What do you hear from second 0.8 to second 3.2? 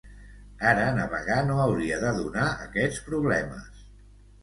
navegar no hauria de donar aquests